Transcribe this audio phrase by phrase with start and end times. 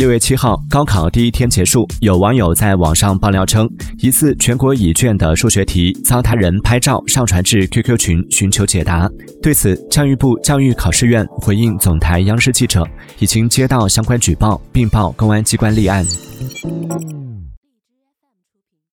[0.00, 3.68] 六月七号，高考第一天结束，有网友在网上爆料称，
[3.98, 9.06] 疑似全国乙卷的数学题遭他人拍照上传至 QQ 群寻求解答。
[9.42, 12.82] 对此，教育部教育考试院回应总台央视记者，
[13.18, 16.02] 已经接到相关举报，并报公安机关立案。